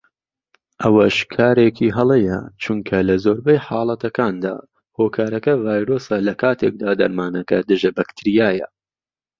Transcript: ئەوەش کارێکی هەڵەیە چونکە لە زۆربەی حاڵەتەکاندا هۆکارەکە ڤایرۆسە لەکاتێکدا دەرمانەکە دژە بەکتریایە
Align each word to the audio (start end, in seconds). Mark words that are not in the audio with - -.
ئەوەش 0.83 1.17
کارێکی 1.35 1.93
هەڵەیە 1.97 2.39
چونکە 2.63 2.97
لە 3.09 3.15
زۆربەی 3.23 3.63
حاڵەتەکاندا 3.65 4.55
هۆکارەکە 4.97 5.53
ڤایرۆسە 5.65 6.15
لەکاتێکدا 6.27 6.91
دەرمانەکە 6.99 7.57
دژە 7.69 7.91
بەکتریایە 7.97 8.67